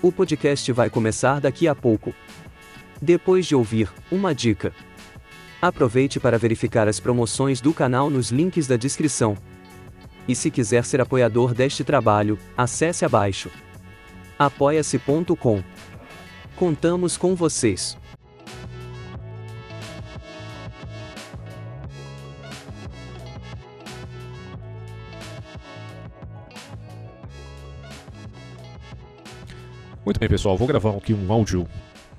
[0.00, 2.14] O podcast vai começar daqui a pouco.
[3.02, 4.72] Depois de ouvir, uma dica.
[5.60, 9.36] Aproveite para verificar as promoções do canal nos links da descrição.
[10.28, 13.50] E se quiser ser apoiador deste trabalho, acesse abaixo.
[14.38, 15.64] apoia-se.com.
[16.54, 17.98] Contamos com vocês.
[30.08, 30.56] Muito bem, pessoal.
[30.56, 31.68] Vou gravar aqui um áudio.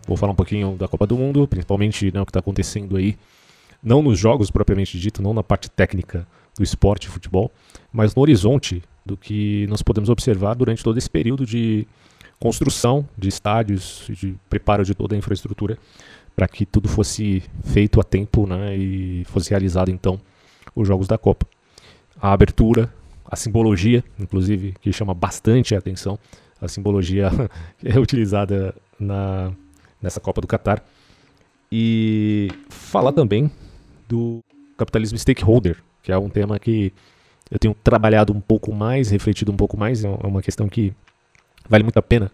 [0.07, 3.17] Vou falar um pouquinho da Copa do Mundo, principalmente né, o que está acontecendo aí.
[3.81, 7.51] Não nos jogos propriamente dito, não na parte técnica do esporte e futebol,
[7.91, 11.87] mas no horizonte do que nós podemos observar durante todo esse período de
[12.39, 15.75] construção de estádios, de preparo de toda a infraestrutura
[16.35, 20.21] para que tudo fosse feito a tempo né, e fosse realizado então
[20.75, 21.47] os jogos da Copa.
[22.21, 22.93] A abertura,
[23.25, 26.19] a simbologia, inclusive, que chama bastante a atenção,
[26.61, 27.29] a simbologia
[27.83, 29.51] é utilizada na,
[30.01, 30.83] nessa Copa do Catar.
[31.71, 33.51] E falar também
[34.07, 34.39] do
[34.77, 36.91] capitalismo stakeholder, que é um tema que
[37.51, 40.93] eu tenho trabalhado um pouco mais, refletido um pouco mais, é uma questão que
[41.67, 42.31] vale muito a pena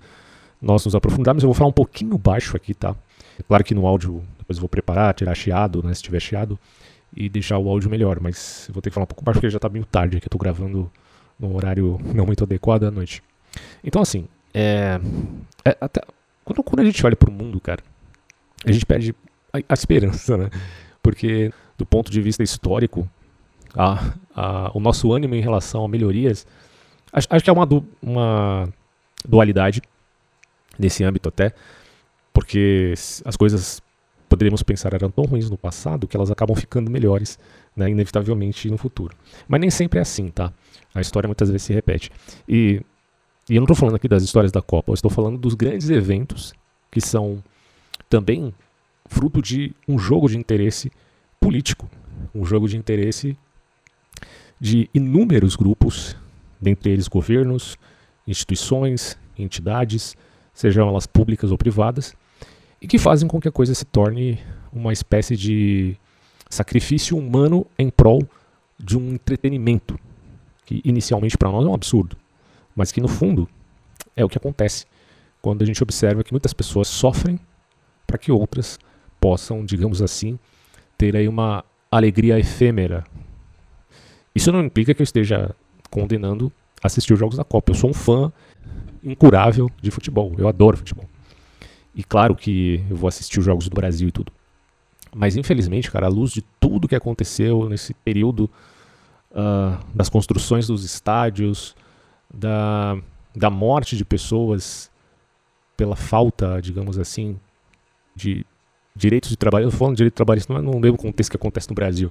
[0.61, 1.43] nós nos aprofundarmos.
[1.43, 2.95] Eu vou falar um pouquinho baixo aqui, tá?
[3.37, 6.57] É claro que no áudio depois eu vou preparar, tirar chiado, né, se tiver chiado,
[7.15, 9.49] e deixar o áudio melhor, mas eu vou ter que falar um pouco baixo porque
[9.49, 10.91] já está meio tarde aqui, eu estou gravando
[11.39, 13.23] no horário não muito adequado à noite.
[13.83, 14.99] Então, assim, é,
[15.63, 16.01] é até,
[16.43, 17.83] quando, quando, a gente olha para o mundo, cara,
[18.65, 19.15] a gente perde
[19.53, 20.49] a, a, esperança, né?
[21.01, 23.09] Porque, do ponto de vista histórico,
[23.75, 26.47] a, a, o nosso ânimo em relação a melhorias,
[27.11, 27.67] acho, acho que é uma,
[28.01, 28.69] uma
[29.27, 29.81] dualidade
[30.77, 31.53] nesse âmbito até,
[32.33, 33.81] porque as coisas
[34.27, 37.39] poderíamos pensar eram tão ruins no passado que elas acabam ficando melhores,
[37.75, 39.15] né, inevitavelmente no futuro.
[39.47, 40.51] Mas nem sempre é assim, tá?
[40.93, 42.11] A história muitas vezes se repete.
[42.47, 42.81] E
[43.49, 45.89] e eu não estou falando aqui das histórias da Copa, eu estou falando dos grandes
[45.89, 46.53] eventos
[46.89, 47.43] que são
[48.09, 48.53] também
[49.07, 50.91] fruto de um jogo de interesse
[51.39, 51.87] político,
[52.33, 53.37] um jogo de interesse
[54.59, 56.15] de inúmeros grupos,
[56.59, 57.77] dentre eles governos,
[58.25, 60.15] instituições, entidades,
[60.53, 62.15] sejam elas públicas ou privadas,
[62.81, 64.39] e que fazem com que a coisa se torne
[64.73, 65.95] uma espécie de
[66.49, 68.23] sacrifício humano em prol
[68.79, 69.99] de um entretenimento,
[70.65, 72.17] que inicialmente para nós é um absurdo
[72.75, 73.47] mas que no fundo
[74.15, 74.85] é o que acontece
[75.41, 77.39] quando a gente observa que muitas pessoas sofrem
[78.05, 78.79] para que outras
[79.19, 80.37] possam, digamos assim,
[80.97, 83.03] ter aí uma alegria efêmera.
[84.33, 85.55] Isso não implica que eu esteja
[85.89, 86.51] condenando
[86.83, 87.71] assistir os jogos da Copa.
[87.71, 88.31] Eu sou um fã
[89.03, 90.33] incurável de futebol.
[90.37, 91.07] Eu adoro futebol.
[91.95, 94.31] E claro que eu vou assistir os jogos do Brasil e tudo.
[95.15, 98.49] Mas infelizmente, cara, à luz de tudo que aconteceu nesse período
[99.31, 101.75] uh, das construções dos estádios,
[102.35, 102.97] da,
[103.35, 104.91] da morte de pessoas
[105.77, 107.39] pela falta, digamos assim,
[108.15, 108.45] de
[108.95, 109.65] direitos de trabalho.
[109.65, 112.09] Eu falando de direito de trabalho, não é no mesmo contexto que acontece no Brasil,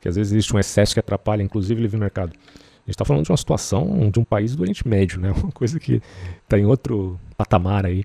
[0.00, 2.32] que às vezes existe um excesso que atrapalha, inclusive, o livre mercado.
[2.32, 5.30] A gente está falando de uma situação de um país do Oriente Médio, né?
[5.36, 6.02] uma coisa que
[6.42, 8.04] está em outro patamar aí.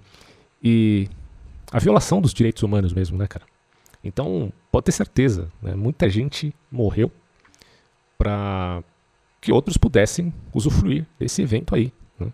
[0.63, 1.07] E
[1.71, 3.45] a violação dos direitos humanos mesmo, né, cara?
[4.03, 5.73] Então, pode ter certeza, né?
[5.73, 7.11] muita gente morreu
[8.17, 8.83] para
[9.45, 11.93] que outros pudessem usufruir desse evento aí.
[12.19, 12.33] Né?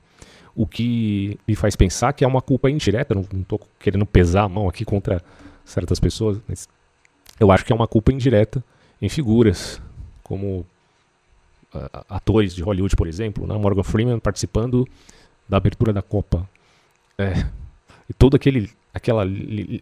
[0.56, 4.50] O que me faz pensar que é uma culpa indireta, não estou querendo pesar a
[4.50, 5.22] mão aqui contra
[5.66, 6.70] certas pessoas, mas
[7.38, 8.64] eu acho que é uma culpa indireta
[9.02, 9.82] em figuras
[10.24, 10.66] como
[11.76, 13.58] uh, atores de Hollywood, por exemplo, né?
[13.58, 14.88] Morgan Freeman participando
[15.50, 16.50] da abertura da Copa.
[17.18, 17.46] É,
[18.10, 19.24] e todo aquele, aquela,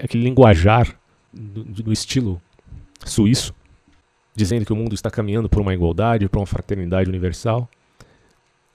[0.03, 0.97] aquele linguajar
[1.31, 2.41] do, do estilo
[3.05, 3.53] suíço
[4.35, 7.69] dizendo que o mundo está caminhando por uma igualdade, por uma fraternidade universal,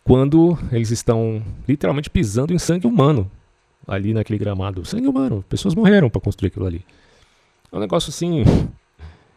[0.02, 3.30] quando eles estão literalmente pisando em sangue humano
[3.86, 4.84] ali naquele gramado.
[4.84, 6.84] Sangue humano, pessoas morreram para construir aquilo ali.
[7.72, 8.44] É um negócio assim.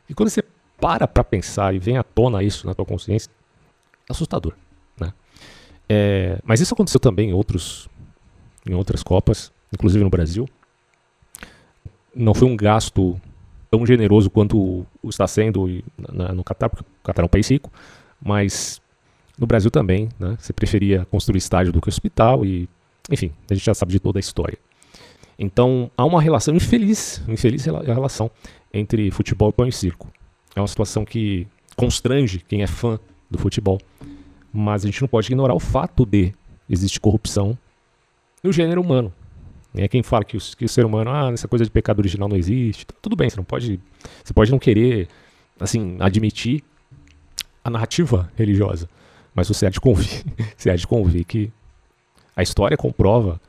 [0.09, 0.43] E quando você
[0.79, 3.31] para para pensar e vem à tona isso na tua consciência,
[4.07, 4.53] é assustador.
[4.99, 5.13] Né?
[5.89, 7.89] É, mas isso aconteceu também em, outros,
[8.65, 10.47] em outras Copas, inclusive no Brasil.
[12.15, 13.19] Não foi um gasto
[13.69, 15.67] tão generoso quanto está sendo
[16.33, 17.71] no Catar, porque o Catar é um país rico,
[18.21, 18.81] mas
[19.37, 20.35] no Brasil também, né?
[20.39, 22.67] Você preferia construir estádio do que hospital e,
[23.11, 24.57] enfim, a gente já sabe de toda a história.
[25.37, 28.31] Então há uma relação infeliz, infeliz relação
[28.73, 30.11] entre futebol e pão e circo.
[30.55, 32.99] É uma situação que constrange quem é fã
[33.29, 33.77] do futebol,
[34.51, 36.33] mas a gente não pode ignorar o fato de
[36.67, 37.57] existir corrupção
[38.43, 39.13] no gênero humano.
[39.77, 42.27] É quem fala que o, que o ser humano, ah, essa coisa de pecado original
[42.27, 42.85] não existe.
[43.01, 43.79] Tudo bem, você não pode,
[44.23, 45.07] você pode não querer,
[45.59, 46.63] assim, admitir
[47.63, 48.89] a narrativa religiosa,
[49.35, 50.23] mas você há de convir,
[50.55, 51.51] você há de convir que
[52.35, 53.39] a história comprova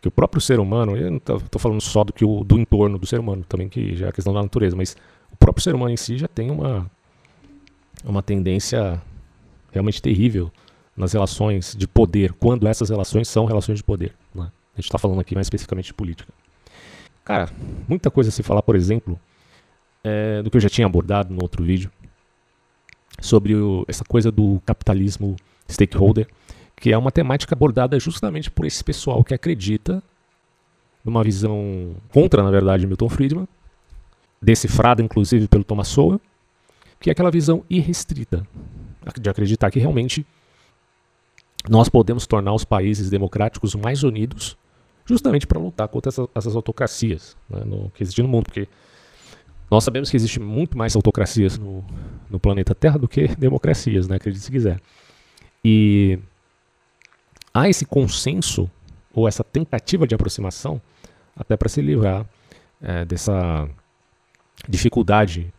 [0.00, 2.98] que o próprio ser humano, eu não estou falando só do que o, do entorno
[2.98, 4.96] do ser humano, também que já é a questão da natureza, mas
[5.30, 6.90] o próprio ser humano em si já tem uma
[8.04, 9.00] uma tendência
[9.70, 10.50] realmente terrível
[10.96, 14.14] nas relações de poder, quando essas relações são relações de poder.
[14.34, 14.50] Né?
[14.74, 16.32] A gente está falando aqui mais especificamente de política.
[17.24, 17.50] Cara,
[17.88, 19.20] muita coisa a se falar, por exemplo,
[20.02, 21.90] é, do que eu já tinha abordado no outro vídeo,
[23.20, 25.36] sobre o, essa coisa do capitalismo
[25.68, 26.26] stakeholder,
[26.76, 30.02] que é uma temática abordada justamente por esse pessoal que acredita
[31.04, 33.48] numa visão contra, na verdade, Milton Friedman,
[34.40, 36.20] decifrada inclusive pelo Thomas Sowell,
[36.98, 38.46] que é aquela visão irrestrita
[39.20, 40.26] de acreditar que realmente
[41.68, 44.56] nós podemos tornar os países democráticos mais unidos
[45.04, 48.68] justamente para lutar contra essas, autocracias né, no, que existem no mundo, porque
[49.70, 51.84] nós sabemos que existe muito mais autocracias no,
[52.28, 54.16] no planeta Terra do que democracias, né?
[54.16, 54.80] Acredite se quiser.
[55.64, 56.18] E
[57.54, 58.70] há esse consenso
[59.12, 60.80] ou essa tentativa de aproximação
[61.36, 62.26] até para se livrar
[62.82, 63.68] é, dessa
[64.68, 65.52] dificuldade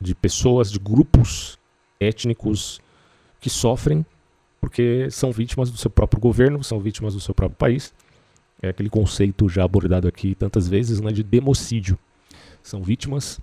[0.00, 1.58] de pessoas, de grupos
[2.00, 2.80] étnicos
[3.40, 4.04] que sofrem
[4.60, 7.92] porque são vítimas do seu próprio governo, são vítimas do seu próprio país.
[8.60, 11.98] É aquele conceito já abordado aqui tantas vezes né, de democídio
[12.66, 13.40] são vítimas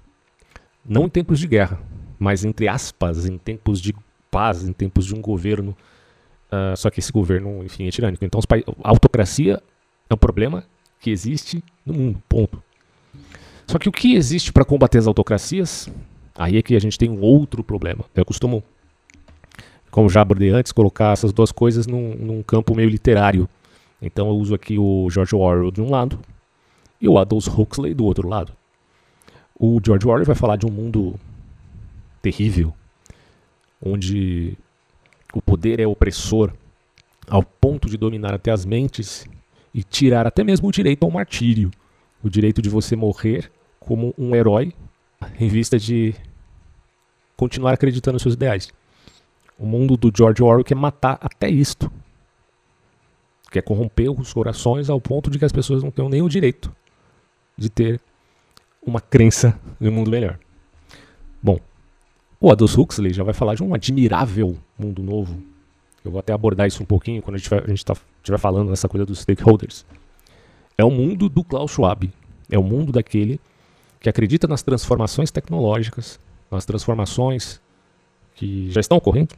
[0.86, 1.80] não em tempos de guerra,
[2.20, 3.96] mas entre aspas, em tempos de
[4.30, 5.76] paz, em tempos de um governo.
[6.52, 8.26] Uh, só que esse governo, enfim, é tirânico.
[8.26, 8.42] Então,
[8.84, 9.64] a autocracia
[10.10, 10.66] é um problema
[11.00, 12.62] que existe no mundo, ponto.
[13.66, 15.90] Só que o que existe para combater as autocracias,
[16.36, 18.04] aí é que a gente tem um outro problema.
[18.14, 18.62] Eu costumo,
[19.94, 23.48] como já abordei antes, colocar essas duas coisas num, num campo meio literário.
[24.02, 26.20] Então eu uso aqui o George Orwell de um lado
[27.00, 28.52] e o Aldous Huxley do outro lado.
[29.56, 31.14] O George Orwell vai falar de um mundo
[32.24, 32.74] terrível,
[33.80, 34.58] onde
[35.32, 36.52] o poder é opressor
[37.28, 39.28] ao ponto de dominar até as mentes
[39.76, 41.70] e tirar até mesmo o direito ao martírio,
[42.24, 44.74] o direito de você morrer como um herói
[45.40, 46.16] em vista de
[47.38, 48.74] continuar acreditando nos seus ideais.
[49.58, 51.92] O mundo do George Orwell quer matar até isto.
[53.52, 56.72] Quer corromper os corações ao ponto de que as pessoas não tenham nem o direito
[57.58, 58.02] de ter
[58.86, 60.40] uma crença um mundo melhor.
[61.42, 61.60] Bom,
[62.40, 65.42] o Aldous Huxley já vai falar de um admirável mundo novo.
[66.04, 69.06] Eu vou até abordar isso um pouquinho quando a gente estiver tá, falando nessa coisa
[69.06, 69.86] dos stakeholders.
[70.78, 72.12] É o mundo do Klaus Schwab.
[72.50, 73.40] É o mundo daquele
[74.00, 76.20] que acredita nas transformações tecnológicas,
[76.52, 77.62] nas transformações
[78.36, 79.36] que já estão ocorrendo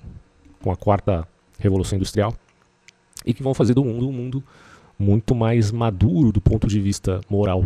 [0.61, 1.27] com a quarta
[1.59, 2.33] revolução industrial
[3.25, 4.43] e que vão fazer do mundo um mundo
[4.97, 7.65] muito mais maduro do ponto de vista moral,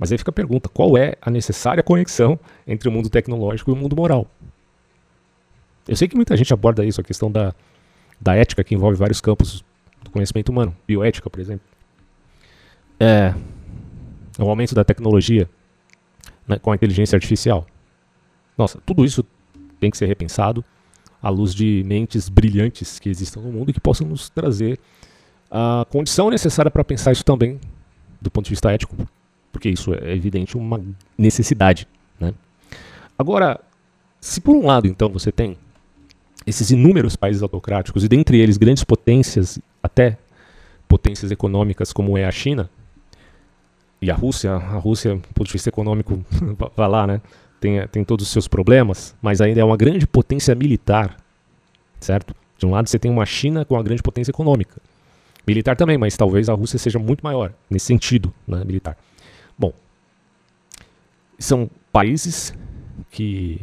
[0.00, 3.74] mas aí fica a pergunta: qual é a necessária conexão entre o mundo tecnológico e
[3.74, 4.26] o mundo moral?
[5.86, 7.54] Eu sei que muita gente aborda isso, a questão da,
[8.18, 9.62] da ética, que envolve vários campos
[10.02, 11.66] do conhecimento humano, bioética, por exemplo.
[12.98, 13.34] É,
[14.38, 15.48] o aumento da tecnologia
[16.48, 17.66] né, com a inteligência artificial.
[18.56, 19.24] Nossa, tudo isso
[19.80, 20.64] tem que ser repensado
[21.22, 24.78] à luz de mentes brilhantes que existam no mundo e que possam nos trazer
[25.50, 27.58] a condição necessária para pensar isso também
[28.20, 28.94] do ponto de vista ético,
[29.50, 30.80] porque isso é evidente uma
[31.16, 31.88] necessidade.
[32.18, 32.34] Né?
[33.18, 33.60] Agora,
[34.20, 35.56] se por um lado então você tem
[36.46, 40.18] esses inúmeros países autocráticos e dentre eles grandes potências, até
[40.88, 42.68] potências econômicas como é a China
[44.00, 46.24] e a Rússia, a Rússia, do ponto de vista econômico,
[46.76, 47.20] vai lá, né?
[47.60, 51.16] Tem, tem todos os seus problemas, mas ainda é uma grande potência militar,
[52.00, 52.34] certo?
[52.56, 54.80] De um lado você tem uma China com uma grande potência econômica.
[55.46, 58.96] Militar também, mas talvez a Rússia seja muito maior, nesse sentido, né, militar.
[59.58, 59.72] Bom,
[61.38, 62.54] são países
[63.10, 63.60] que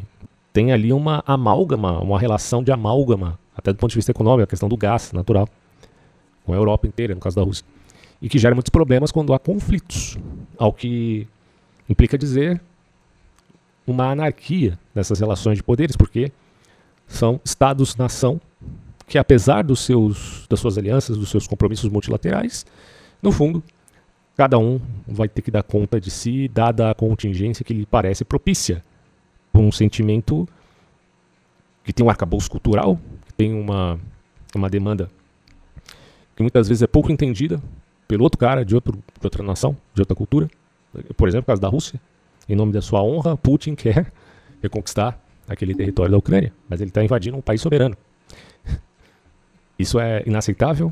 [0.53, 4.47] têm ali uma amálgama, uma relação de amálgama, até do ponto de vista econômico, a
[4.47, 5.47] questão do gás natural,
[6.45, 7.65] com a Europa inteira, no caso da Rússia,
[8.21, 10.17] e que gera muitos problemas quando há conflitos,
[10.57, 11.27] ao que
[11.89, 12.61] implica dizer
[13.87, 16.31] uma anarquia nessas relações de poderes, porque
[17.07, 18.39] são estados-nação
[19.07, 22.65] que, apesar dos seus, das suas alianças, dos seus compromissos multilaterais,
[23.23, 23.63] no fundo,
[24.35, 28.25] cada um vai ter que dar conta de si, dada a contingência que lhe parece
[28.25, 28.83] propícia,
[29.51, 30.47] por um sentimento
[31.83, 33.97] que tem um arcabouço cultural, que tem uma,
[34.53, 35.09] uma demanda
[36.35, 37.59] que muitas vezes é pouco entendida
[38.07, 40.47] pelo outro cara de, outro, de outra nação, de outra cultura.
[41.15, 41.99] Por exemplo, no caso da Rússia,
[42.47, 44.11] em nome da sua honra, Putin quer
[44.61, 47.95] reconquistar aquele território da Ucrânia, mas ele está invadindo um país soberano.
[49.79, 50.91] Isso é inaceitável,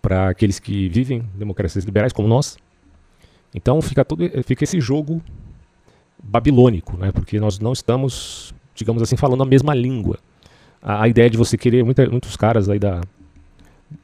[0.00, 2.56] para aqueles que vivem democracias liberais como nós.
[3.54, 5.22] Então fica todo fica esse jogo
[6.22, 7.12] babilônico, né?
[7.12, 10.18] Porque nós não estamos, digamos assim, falando a mesma língua.
[10.82, 13.00] A, a ideia de você querer muita, muitos caras aí da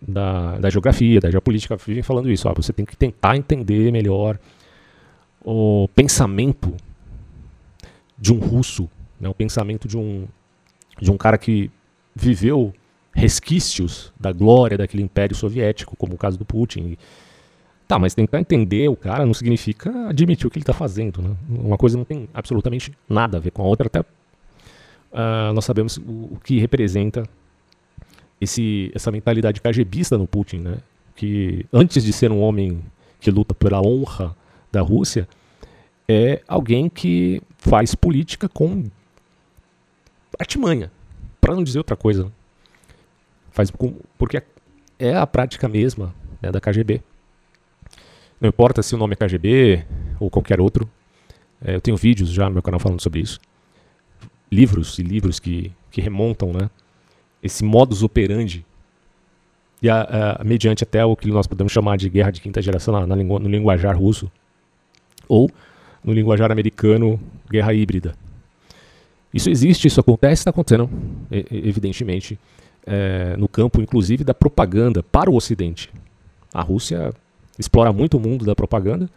[0.01, 2.49] da, da geografia, da geopolítica, vivem falando isso.
[2.49, 4.39] Ó, você tem que tentar entender melhor
[5.45, 6.75] o pensamento
[8.19, 8.89] de um russo,
[9.21, 10.27] né, o pensamento de um,
[11.01, 11.71] de um cara que
[12.15, 12.73] viveu
[13.13, 16.97] resquícios da glória daquele império soviético, como o caso do Putin.
[17.87, 21.21] Tá, mas tentar entender o cara não significa admitir o que ele está fazendo.
[21.21, 21.37] Né?
[21.49, 25.99] Uma coisa não tem absolutamente nada a ver com a outra, até uh, nós sabemos
[25.99, 27.25] o, o, que representa
[28.41, 30.79] esse, essa mentalidade KGBista no Putin, né?
[31.15, 32.83] que antes de ser um homem
[33.21, 34.35] que luta pela honra
[34.75, 35.29] da Rússia,
[36.09, 38.85] é alguém que faz política com
[40.39, 40.91] artimanha,
[41.41, 42.25] para não dizer outra coisa.
[42.25, 42.31] Né?
[43.51, 44.43] Faz com, porque
[44.99, 47.01] é a prática mesma né, da KGB.
[48.41, 49.85] Não importa se o nome é KGB
[50.21, 50.89] ou qualquer outro.
[51.65, 53.41] É, eu tenho vídeos já no meu canal falando sobre isso.
[54.51, 56.69] Livros e livros que, que remontam né,
[57.43, 58.67] esse modus operandi
[59.81, 62.93] e a, a, mediante até o que nós podemos chamar de guerra de quinta geração
[62.95, 64.31] na, na no linguajar russo
[65.29, 65.51] ou
[66.03, 67.19] no linguajar americano,
[67.51, 68.15] guerra híbrida.
[69.33, 70.89] Isso existe, isso acontece, está acontecendo,
[71.51, 72.39] evidentemente,
[72.87, 75.91] é, no campo, inclusive, da propaganda para o Ocidente.
[76.53, 77.13] A Rússia
[77.59, 79.09] explora muito o mundo da propaganda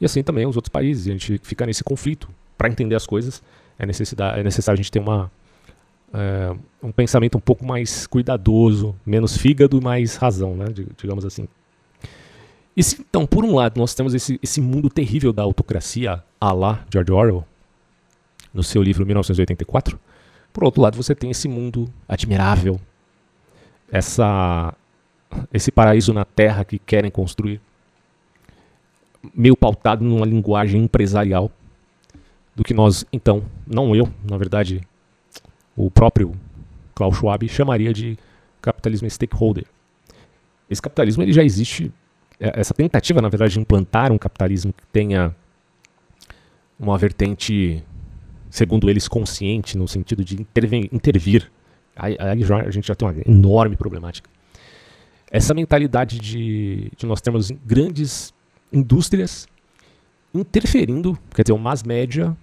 [0.00, 1.06] e assim também os outros países.
[1.06, 2.28] A gente fica nesse conflito.
[2.56, 3.42] Para entender as coisas,
[3.78, 5.30] é, necessidade, é necessário a gente ter uma,
[6.12, 11.48] é, um pensamento um pouco mais cuidadoso, menos fígado e mais razão, né, digamos assim.
[12.76, 16.52] E se, então, por um lado, nós temos esse, esse mundo terrível da autocracia, a
[16.52, 17.44] lá George Orwell,
[18.52, 19.98] no seu livro 1984,
[20.52, 22.80] por outro lado, você tem esse mundo admirável,
[23.90, 24.74] essa,
[25.52, 27.60] esse paraíso na Terra que querem construir,
[29.34, 31.50] meio pautado numa linguagem empresarial,
[32.54, 34.80] do que nós, então, não eu, na verdade,
[35.76, 36.34] o próprio
[36.94, 38.16] Klaus Schwab chamaria de
[38.62, 39.64] capitalismo stakeholder.
[40.70, 41.92] Esse capitalismo ele já existe
[42.38, 45.34] essa tentativa, na verdade, de implantar um capitalismo que tenha
[46.78, 47.82] uma vertente,
[48.50, 50.40] segundo eles, consciente, no sentido de
[50.92, 51.50] intervir.
[51.96, 54.28] Aí, aí a gente já tem uma enorme problemática.
[55.30, 58.34] Essa mentalidade de, de nós termos grandes
[58.72, 59.46] indústrias
[60.32, 62.36] interferindo, quer dizer, o mass média,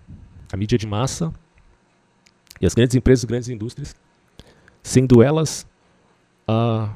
[0.52, 1.34] a mídia de massa,
[2.60, 3.96] e as grandes empresas, grandes indústrias,
[4.82, 5.68] sendo elas
[6.48, 6.90] uh,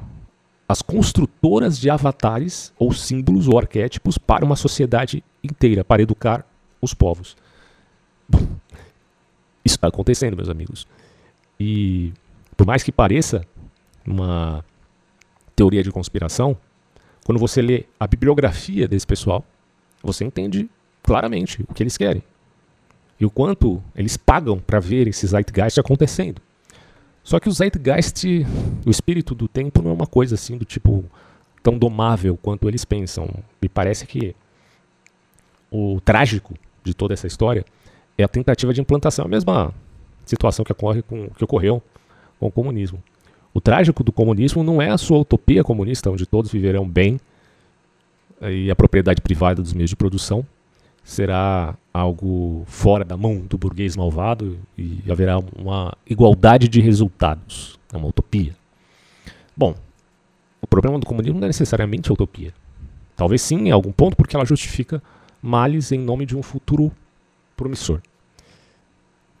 [0.68, 6.44] as construtoras de avatares ou símbolos ou arquétipos para uma sociedade inteira, para educar
[6.80, 7.36] os povos.
[9.64, 10.86] Isso está acontecendo, meus amigos.
[11.58, 12.12] E
[12.56, 13.46] por mais que pareça
[14.06, 14.64] uma
[15.54, 16.56] teoria de conspiração,
[17.24, 19.44] quando você lê a bibliografia desse pessoal,
[20.02, 20.68] você entende
[21.02, 22.22] claramente o que eles querem
[23.18, 26.40] e o quanto eles pagam para ver esse zeitgeist acontecendo.
[27.26, 28.24] Só que o Zeitgeist,
[28.86, 31.04] o espírito do tempo, não é uma coisa assim do tipo
[31.60, 33.28] tão domável quanto eles pensam.
[33.60, 34.32] Me parece que
[35.68, 36.54] o trágico
[36.84, 37.64] de toda essa história
[38.16, 39.74] é a tentativa de implantação, a mesma
[40.24, 41.82] situação que, ocorre com, que ocorreu
[42.38, 43.02] com o comunismo.
[43.52, 47.18] O trágico do comunismo não é a sua utopia comunista, onde todos viverão bem
[48.40, 50.46] e a propriedade privada dos meios de produção,
[51.02, 57.78] será algo fora da mão do burguês malvado e haverá uma igualdade de resultados.
[57.92, 58.54] É uma utopia.
[59.56, 59.74] Bom,
[60.60, 62.52] o problema do comunismo não é necessariamente a utopia.
[63.16, 65.02] Talvez sim, em algum ponto, porque ela justifica
[65.40, 66.92] males em nome de um futuro
[67.56, 68.02] promissor.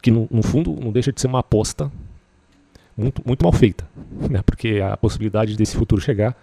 [0.00, 1.92] Que, no, no fundo, não deixa de ser uma aposta
[2.96, 3.86] muito, muito mal feita.
[4.30, 4.42] Né?
[4.42, 6.34] Porque a possibilidade desse futuro chegar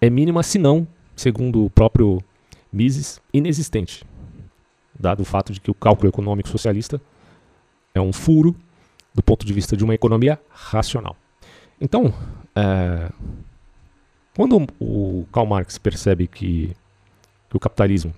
[0.00, 0.86] é mínima, se não,
[1.16, 2.22] segundo o próprio
[2.70, 4.04] Mises, inexistente
[4.98, 7.00] dado o fato de que o cálculo econômico socialista
[7.94, 8.54] é um furo
[9.14, 11.16] do ponto de vista de uma economia racional.
[11.80, 12.12] Então,
[12.54, 13.10] é,
[14.34, 16.74] quando o Karl Marx percebe que,
[17.50, 18.14] que o capitalismo,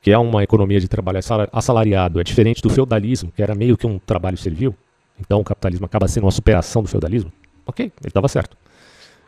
[0.00, 1.18] que é uma economia de trabalho
[1.52, 4.74] assalariado, é diferente do feudalismo, que era meio que um trabalho servil,
[5.20, 7.32] então o capitalismo acaba sendo uma superação do feudalismo,
[7.66, 8.56] ok, ele estava certo.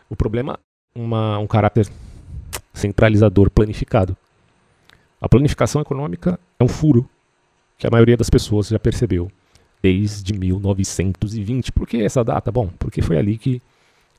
[0.08, 0.58] O problema
[0.94, 1.88] é um caráter
[2.72, 4.16] centralizador planificado
[5.20, 7.08] a planificação econômica é um furo
[7.76, 9.30] que a maioria das pessoas já percebeu
[9.82, 11.72] desde 1920.
[11.72, 12.50] Por que essa data?
[12.50, 13.62] Bom, porque foi ali que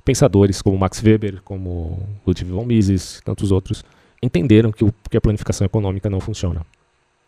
[0.04, 3.84] pensadores como Max Weber, como Ludwig von Mises, tantos outros,
[4.22, 6.66] entenderam que, o, que a planificação econômica não funciona.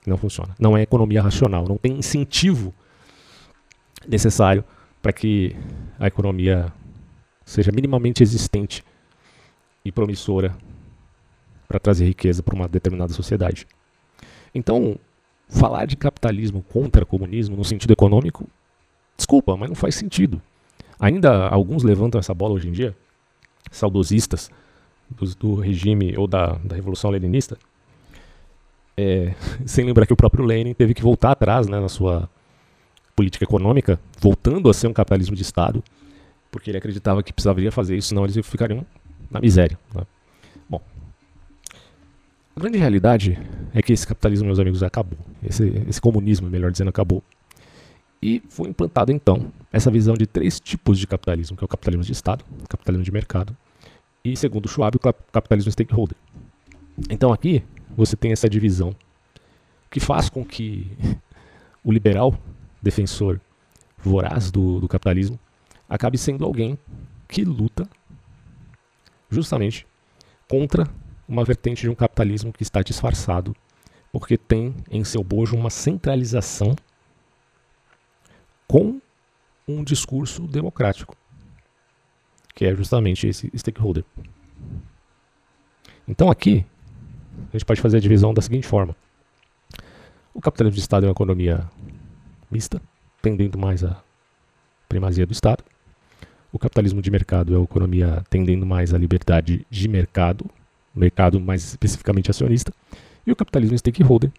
[0.06, 0.56] Não funciona.
[0.60, 2.74] Não é economia racional, não tem incentivo
[4.08, 4.64] necessário
[5.02, 5.56] para que
[6.00, 6.72] a economia
[7.46, 8.84] seja minimamente existente
[9.84, 10.56] e promissora
[11.74, 13.66] para trazer riqueza para uma determinada sociedade.
[14.54, 14.96] Então,
[15.50, 18.48] falar de capitalismo contra comunismo no sentido econômico,
[19.18, 20.40] desculpa, mas não faz sentido.
[21.00, 22.96] Ainda alguns levantam essa bola hoje em dia,
[23.72, 24.52] saudosistas
[25.10, 27.58] do, do regime ou da, da Revolução Leninista,
[28.96, 29.34] é,
[29.66, 32.30] sem lembrar que o próprio Lenin teve que voltar atrás né, na sua
[33.16, 35.84] política econômica, voltando a ser um capitalismo de Estado,
[36.52, 38.86] porque ele acreditava que precisaria fazer isso, senão eles ficariam
[39.32, 39.80] na miséria.
[39.96, 40.04] Né?
[42.56, 43.40] A grande realidade
[43.74, 45.18] é que esse capitalismo, meus amigos, acabou.
[45.44, 47.24] Esse, esse comunismo, melhor dizendo, acabou.
[48.22, 52.04] E foi implantada então essa visão de três tipos de capitalismo, que é o capitalismo
[52.04, 53.58] de Estado, capitalismo de mercado
[54.24, 56.16] e, segundo Schwab, o capitalismo stakeholder.
[57.10, 57.64] Então aqui
[57.98, 58.96] você tem essa divisão
[59.90, 60.96] que faz com que
[61.84, 62.38] o liberal,
[62.82, 63.42] defensor
[63.98, 65.40] voraz do, do capitalismo,
[65.90, 66.78] acabe sendo alguém
[67.28, 67.88] que luta
[69.30, 69.86] justamente
[70.48, 70.88] contra
[71.34, 73.56] uma vertente de um capitalismo que está disfarçado,
[74.12, 76.76] porque tem em seu bojo uma centralização
[78.68, 79.02] com
[79.68, 81.18] um discurso democrático,
[82.54, 84.06] que é justamente esse stakeholder.
[86.08, 86.64] Então aqui
[87.50, 88.96] a gente pode fazer a divisão da seguinte forma:
[90.34, 91.68] o capitalismo de Estado é uma economia
[92.52, 92.80] mista,
[93.24, 94.04] tendendo mais à
[94.88, 95.64] primazia do Estado.
[96.52, 100.48] O capitalismo de mercado é uma economia tendendo mais à liberdade de mercado,
[100.96, 102.74] mercado mais especificamente acionista.
[103.26, 104.32] E o capitalismo stakeholder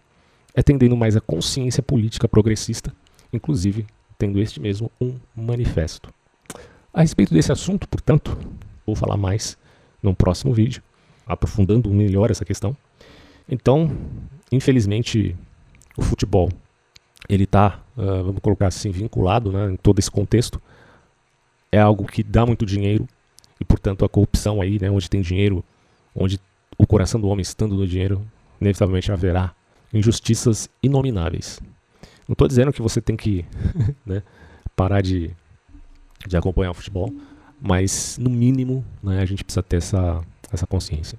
[0.53, 2.93] é tendendo mais à consciência política progressista,
[3.33, 3.85] inclusive
[4.17, 6.13] tendo este mesmo um manifesto.
[6.93, 8.37] A respeito desse assunto, portanto,
[8.85, 9.57] vou falar mais
[10.01, 10.81] no próximo vídeo,
[11.25, 12.75] aprofundando melhor essa questão.
[13.49, 13.91] Então,
[14.51, 15.35] infelizmente,
[15.97, 16.49] o futebol
[17.27, 20.61] ele está, uh, vamos colocar assim, vinculado né, em todo esse contexto.
[21.71, 23.07] É algo que dá muito dinheiro
[23.59, 25.63] e, portanto, a corrupção aí, né, onde tem dinheiro,
[26.15, 26.39] onde
[26.77, 28.25] o coração do homem estando no dinheiro,
[28.59, 29.53] inevitavelmente haverá
[29.93, 31.59] injustiças inomináveis.
[32.27, 33.45] Não estou dizendo que você tem que
[34.05, 34.23] né,
[34.75, 35.31] parar de,
[36.27, 37.13] de acompanhar o futebol,
[37.61, 41.17] mas no mínimo né, a gente precisa ter essa, essa consciência.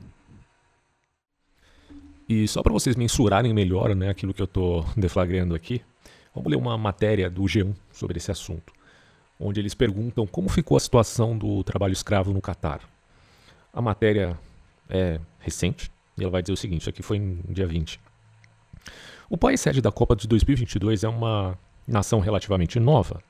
[2.29, 5.81] E só para vocês mensurarem melhor né, aquilo que eu estou deflagrando aqui,
[6.35, 8.73] vamos ler uma matéria do G1 sobre esse assunto,
[9.38, 12.81] onde eles perguntam como ficou a situação do trabalho escravo no Catar.
[13.73, 14.37] A matéria
[14.88, 18.01] é recente e ela vai dizer o seguinte: isso aqui foi em dia 20.
[19.29, 23.20] O país sede da Copa de 2022 é uma nação relativamente nova.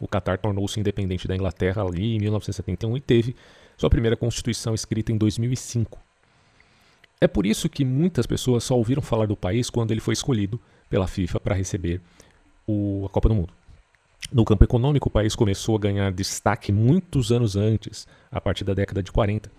[0.00, 3.36] O Catar tornou-se independente da Inglaterra ali em 1971 e teve
[3.76, 5.98] sua primeira constituição escrita em 2005.
[7.20, 10.60] É por isso que muitas pessoas só ouviram falar do país quando ele foi escolhido
[10.90, 12.00] pela FIFA para receber
[12.66, 13.52] o, a Copa do Mundo.
[14.32, 18.74] No campo econômico, o país começou a ganhar destaque muitos anos antes, a partir da
[18.74, 19.50] década de 40,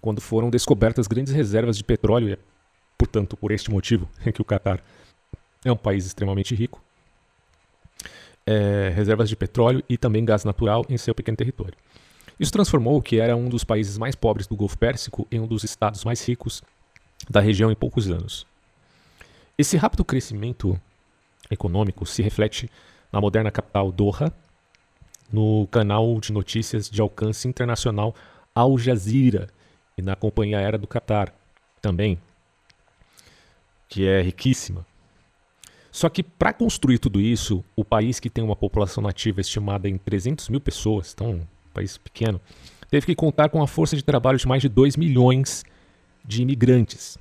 [0.00, 2.38] quando foram descobertas grandes reservas de petróleo e é,
[2.96, 4.82] portanto, por este motivo é que o Catar
[5.64, 6.82] é um país extremamente rico.
[8.46, 11.74] É, reservas de petróleo e também gás natural em seu pequeno território.
[12.38, 15.46] Isso transformou o que era um dos países mais pobres do Golfo Pérsico em um
[15.46, 16.62] dos estados mais ricos
[17.28, 18.46] da região em poucos anos.
[19.58, 20.80] Esse rápido crescimento
[21.50, 22.70] econômico se reflete
[23.12, 24.32] na moderna capital Doha,
[25.30, 28.14] no canal de notícias de alcance internacional
[28.54, 29.48] Al Jazeera
[30.00, 31.32] e na companhia aérea do Qatar
[31.80, 32.18] também,
[33.88, 34.84] que é riquíssima.
[35.92, 39.98] Só que para construir tudo isso, o país que tem uma população nativa estimada em
[39.98, 42.40] 300 mil pessoas, então um país pequeno,
[42.90, 45.64] teve que contar com a força de trabalho de mais de 2 milhões
[46.24, 47.18] de imigrantes.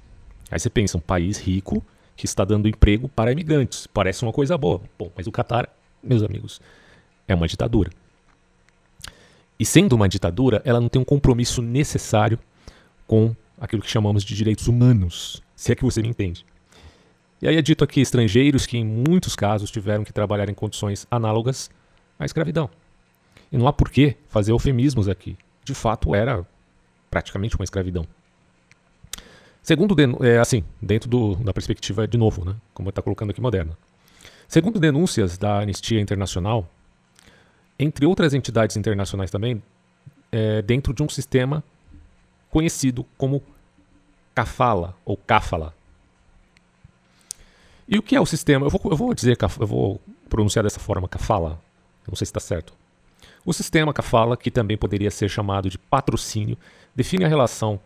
[0.50, 1.84] Aí você pensa, um país rico
[2.15, 3.88] que está dando emprego para imigrantes.
[3.88, 4.82] Parece uma coisa boa.
[4.98, 5.70] Bom, mas o Catar,
[6.02, 6.62] meus amigos,
[7.28, 7.92] é uma ditadura.
[9.60, 12.39] E sendo uma ditadura, ela não tem um compromisso necessário
[13.10, 16.45] com aquilo que chamamos de direitos humanos, se é que você me entende.
[17.41, 21.08] E aí é dito aqui estrangeiros que em muitos casos tiveram que trabalhar em condições
[21.10, 21.72] análogas
[22.19, 22.69] à escravidão.
[23.52, 25.36] E não há por que fazer eufemismos aqui.
[25.65, 26.45] De fato, era
[27.10, 28.06] praticamente uma escravidão.
[29.63, 33.76] Segundo, é, assim, dentro do, da perspectiva de novo, né, como está colocando aqui moderna.
[34.48, 36.69] Segundo denúncias da Anistia Internacional,
[37.80, 39.63] entre outras entidades internacionais também,
[40.32, 41.63] é, dentro de um sistema
[42.50, 43.44] conhecido como
[44.34, 45.74] Kafala ou Kafala,
[47.92, 48.68] e o que é o sistema?
[48.68, 51.60] Eu vou, eu vou dizer, eu vou pronunciar dessa forma, kafala.
[52.08, 52.72] Não sei se está certo.
[53.44, 56.56] O sistema kafala, que também poderia ser chamado de patrocínio,
[56.96, 57.80] define a relação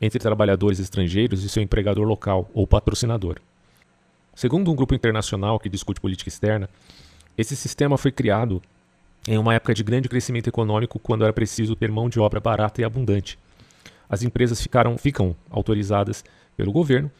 [0.00, 3.38] entre trabalhadores estrangeiros e seu empregador local ou patrocinador.
[4.34, 6.68] Segundo um grupo internacional que discute política externa,
[7.36, 8.62] esse sistema foi criado
[9.28, 12.80] em uma época de grande crescimento econômico, quando era preciso ter mão de obra barata
[12.80, 13.38] e abundante.
[14.08, 16.24] As empresas ficaram, ficam autorizadas
[16.56, 17.10] pelo governo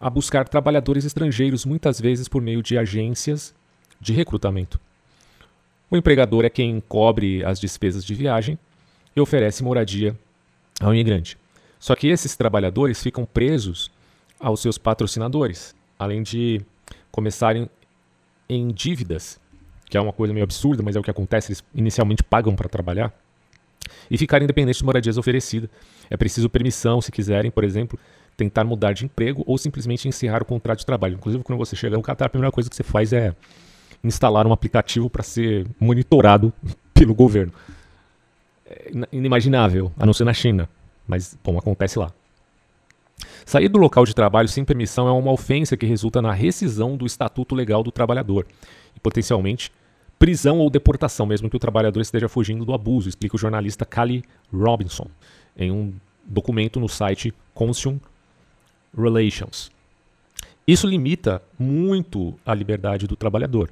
[0.00, 3.54] a buscar trabalhadores estrangeiros, muitas vezes por meio de agências
[4.00, 4.80] de recrutamento.
[5.90, 8.58] O empregador é quem cobre as despesas de viagem
[9.16, 10.16] e oferece moradia
[10.80, 11.36] ao imigrante.
[11.78, 13.90] Só que esses trabalhadores ficam presos
[14.38, 16.60] aos seus patrocinadores, além de
[17.10, 17.68] começarem
[18.48, 19.40] em dívidas,
[19.88, 22.68] que é uma coisa meio absurda, mas é o que acontece, eles inicialmente pagam para
[22.68, 23.12] trabalhar,
[24.10, 25.70] e ficarem independentes de moradias oferecidas.
[26.10, 27.98] É preciso permissão, se quiserem, por exemplo,
[28.36, 31.14] tentar mudar de emprego ou simplesmente encerrar o contrato de trabalho.
[31.14, 33.34] Inclusive, quando você chega no Qatar, a primeira coisa que você faz é
[34.02, 36.52] instalar um aplicativo para ser monitorado
[36.94, 37.52] pelo governo.
[38.66, 40.68] É inimaginável, a não ser na China,
[41.06, 42.12] mas, bom, acontece lá.
[43.44, 47.06] Sair do local de trabalho sem permissão é uma ofensa que resulta na rescisão do
[47.06, 48.46] estatuto legal do trabalhador
[48.94, 49.72] e, potencialmente,
[50.18, 54.24] prisão ou deportação, mesmo que o trabalhador esteja fugindo do abuso, explica o jornalista Cali
[54.52, 55.06] Robinson
[55.56, 58.00] em um documento no site Consumer
[58.96, 59.70] Relations.
[60.66, 63.70] Isso limita muito a liberdade do trabalhador,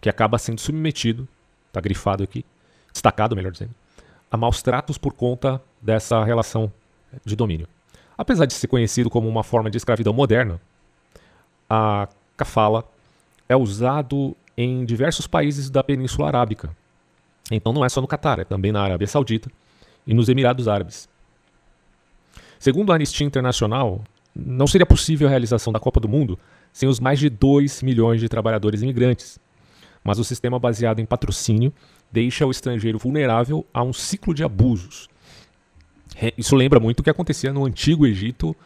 [0.00, 1.28] que acaba sendo submetido,
[1.68, 2.44] está grifado aqui,
[2.92, 3.74] destacado, melhor dizendo,
[4.30, 6.72] a maus tratos por conta dessa relação
[7.24, 7.68] de domínio.
[8.16, 10.60] Apesar de ser conhecido como uma forma de escravidão moderna,
[11.68, 12.84] a kafala
[13.48, 16.74] é usado em diversos países da Península Arábica.
[17.50, 19.50] Então não é só no Catar, é também na Arábia Saudita
[20.06, 21.08] e nos Emirados Árabes.
[22.58, 24.02] Segundo a Anistia Internacional,
[24.34, 26.38] não seria possível a realização da Copa do Mundo
[26.72, 29.38] sem os mais de 2 milhões de trabalhadores imigrantes.
[30.02, 31.72] Mas o sistema baseado em patrocínio
[32.10, 35.08] deixa o estrangeiro vulnerável a um ciclo de abusos.
[36.36, 38.56] Isso lembra muito o que acontecia no Antigo Egito,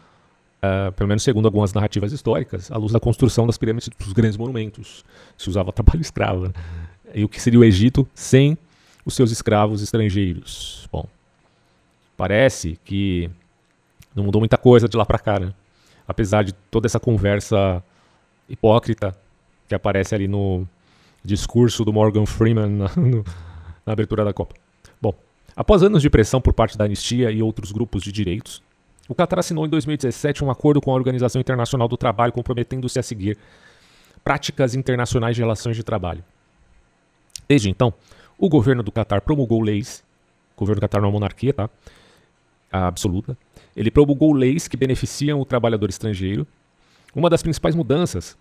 [0.88, 4.36] uh, pelo menos segundo algumas narrativas históricas, à luz da construção das pirâmides dos grandes
[4.36, 5.04] monumentos.
[5.36, 6.48] Se usava trabalho escravo.
[6.48, 6.52] Né?
[7.14, 8.58] E o que seria o Egito sem
[9.04, 10.88] os seus escravos estrangeiros?
[10.92, 11.06] Bom,
[12.16, 13.30] parece que
[14.14, 15.52] não mudou muita coisa de lá para cá, né?
[16.08, 17.82] Apesar de toda essa conversa
[18.48, 19.16] hipócrita
[19.68, 20.66] que aparece ali no
[21.24, 23.24] discurso do Morgan Freeman na, no,
[23.84, 24.54] na abertura da Copa.
[25.00, 25.12] Bom,
[25.54, 28.62] após anos de pressão por parte da Anistia e outros grupos de direitos,
[29.08, 33.02] o Qatar assinou em 2017 um acordo com a Organização Internacional do Trabalho comprometendo-se a
[33.02, 33.38] seguir
[34.24, 36.24] práticas internacionais de relações de trabalho.
[37.48, 37.94] Desde então,
[38.36, 40.04] o governo do Qatar promulgou leis,
[40.56, 41.70] o governo do Qatar não é uma monarquia, tá?
[42.72, 43.38] A absoluta,
[43.76, 46.46] ele promulgou leis que beneficiam o trabalhador estrangeiro.
[47.14, 48.36] Uma das principais mudanças,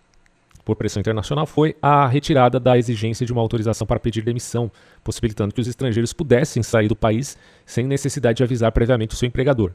[0.64, 4.70] por pressão internacional, foi a retirada da exigência de uma autorização para pedir demissão,
[5.04, 9.28] possibilitando que os estrangeiros pudessem sair do país sem necessidade de avisar previamente o seu
[9.28, 9.72] empregador.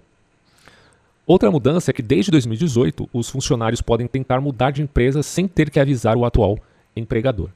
[1.26, 5.70] Outra mudança é que desde 2018 os funcionários podem tentar mudar de empresa sem ter
[5.70, 6.58] que avisar o atual
[6.96, 7.50] empregador.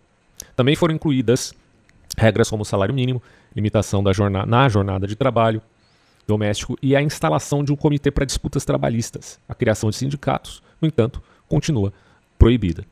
[0.55, 1.53] Também foram incluídas
[2.17, 3.21] regras como salário mínimo,
[3.55, 5.61] limitação da jornada, na jornada de trabalho,
[6.27, 9.39] doméstico e a instalação de um comitê para disputas trabalhistas.
[9.47, 11.93] A criação de sindicatos, no entanto, continua
[12.37, 12.85] proibida.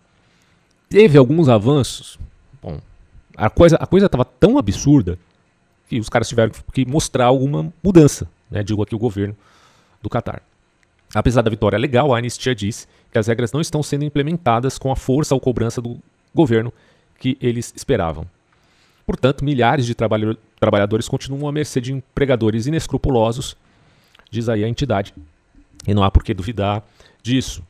[0.89, 2.19] Teve alguns avanços.
[2.62, 2.79] Bom,
[3.36, 5.17] a coisa a coisa estava tão absurda
[5.88, 9.36] que os caras tiveram que mostrar alguma mudança, né, digo aqui o governo
[10.01, 10.41] do Catar.
[11.13, 14.91] Apesar da vitória legal, a anistia diz que as regras não estão sendo implementadas com
[14.91, 15.99] a força ou cobrança do
[16.34, 16.73] governo
[17.19, 18.26] que eles esperavam.
[19.06, 23.56] Portanto, milhares de trabalhadores continuam à mercê de empregadores inescrupulosos,
[24.32, 25.13] diz aí a entidade.
[25.86, 26.84] E não há por que duvidar
[27.21, 27.62] disso.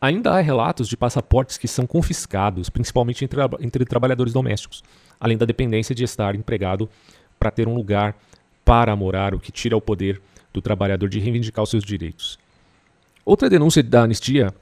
[0.00, 4.84] Ainda há relatos de passaportes que são confiscados, principalmente entre, entre trabalhadores domésticos,
[5.18, 6.88] além da dependência de estar empregado
[7.40, 8.14] para ter um lugar
[8.64, 10.20] para morar, o que tira o poder
[10.56, 12.38] do trabalhador de reivindicar os seus direitos.
[13.26, 14.54] Outra denúncia da anistia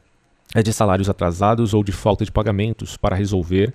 [0.53, 3.73] é de salários atrasados ou de falta de pagamentos para resolver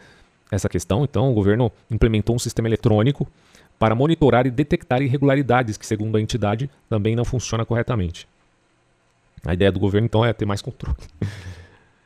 [0.52, 3.26] essa questão, então o governo implementou um sistema eletrônico
[3.78, 8.28] para monitorar e detectar irregularidades que, segundo a entidade, também não funciona corretamente.
[9.46, 10.98] A ideia do governo, então, é ter mais controle.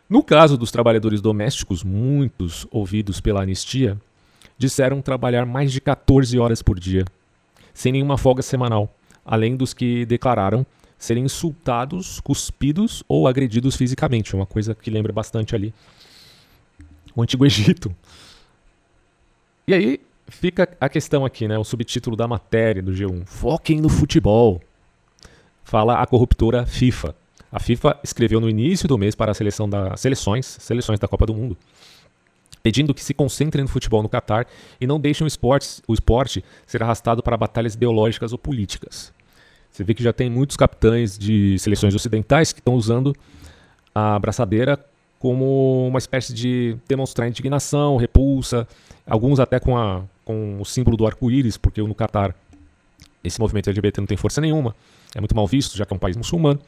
[0.10, 3.98] No caso dos trabalhadores domésticos, muitos ouvidos pela anistia
[4.60, 7.04] disseram trabalhar mais de 14 horas por dia,
[7.74, 8.94] sem nenhuma folga semanal,
[9.26, 10.66] além dos que declararam
[10.98, 15.74] serem insultados, cuspidos ou agredidos fisicamente, uma coisa que lembra bastante ali
[17.16, 17.94] o Antigo Egito.
[19.68, 21.58] E aí fica a questão aqui, né?
[21.58, 23.26] O subtítulo da matéria do G1.
[23.26, 24.62] Foquem no futebol.
[25.64, 27.16] Fala a corruptora FIFA.
[27.52, 31.26] A FIFA escreveu no início do mês para a seleção das seleções, seleções da Copa
[31.26, 31.56] do Mundo,
[32.64, 34.48] pedindo que se concentrem no futebol no Catar
[34.80, 39.14] e não deixem o esporte, o esporte ser arrastado para batalhas ideológicas ou políticas.
[39.70, 43.14] Você vê que já tem muitos capitães de seleções ocidentais que estão usando
[43.94, 44.80] a braçadeira
[45.20, 48.68] como uma espécie de demonstrar indignação, repulsa,
[49.06, 52.36] alguns até com, a, com o símbolo do arco-íris, porque no Catar
[53.24, 54.76] esse movimento LGBT não tem força nenhuma,
[55.16, 56.60] é muito mal visto, já que é um país muçulmano.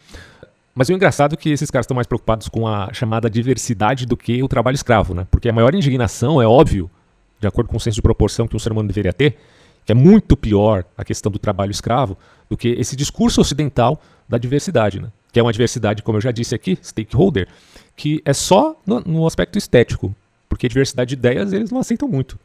[0.77, 4.17] Mas o engraçado é que esses caras estão mais preocupados com a chamada diversidade do
[4.17, 5.25] que o trabalho escravo, né?
[5.31, 6.91] Porque a maior indignação é óbvio,
[7.39, 9.37] de acordo com o senso de proporção que um ser humano deveria ter,
[9.85, 12.17] que é muito pior a questão do trabalho escravo
[12.49, 15.09] do que esse discurso ocidental da diversidade, né?
[15.31, 17.47] que é uma diversidade, como eu já disse aqui, stakeholder,
[17.95, 20.13] que é só no, no aspecto estético,
[20.49, 22.37] porque diversidade de ideias eles não aceitam muito.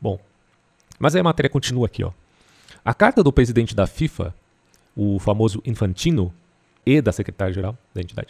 [0.00, 0.18] Bom,
[0.98, 2.02] mas aí a matéria continua aqui.
[2.02, 2.10] Ó.
[2.84, 4.34] A carta do presidente da FIFA,
[4.96, 6.32] o famoso Infantino,
[6.84, 8.28] e da secretária-geral da entidade,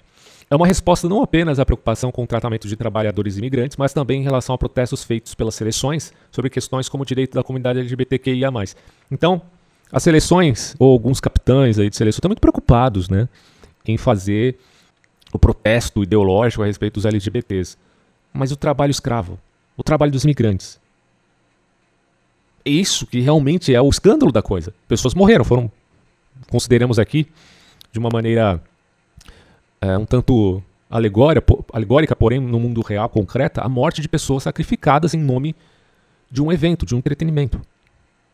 [0.51, 4.21] é uma resposta não apenas à preocupação com o tratamento de trabalhadores imigrantes, mas também
[4.21, 8.51] em relação a protestos feitos pelas seleções sobre questões como o direito da comunidade LGBTQIA+.
[9.11, 9.41] Então,
[9.91, 13.29] as seleções, ou alguns capitães aí de seleção, estão muito preocupados né,
[13.87, 14.59] em fazer
[15.33, 17.79] o protesto ideológico a respeito dos LGBTs.
[18.33, 19.39] Mas o trabalho escravo,
[19.77, 20.79] o trabalho dos imigrantes.
[22.65, 24.73] É isso que realmente é o escândalo da coisa.
[24.87, 25.71] Pessoas morreram, foram,
[26.51, 27.27] consideramos aqui,
[27.93, 28.61] de uma maneira
[29.81, 35.19] é, um tanto alegórica, porém no mundo real, concreta, a morte de pessoas sacrificadas em
[35.19, 35.55] nome
[36.31, 37.61] de um evento, de um entretenimento.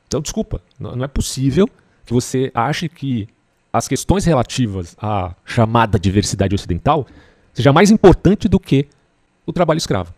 [0.07, 1.68] Então, desculpa, não é possível
[2.07, 3.29] que você ache que
[3.73, 7.07] as questões relativas à chamada diversidade ocidental
[7.53, 8.88] seja mais importante do que
[9.44, 10.14] o trabalho escravo.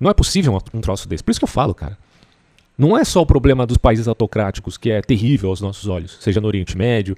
[0.00, 1.22] Não é possível um troço desse.
[1.22, 1.96] Por isso que eu falo, cara.
[2.76, 6.40] Não é só o problema dos países autocráticos, que é terrível aos nossos olhos, seja
[6.40, 7.16] no Oriente Médio,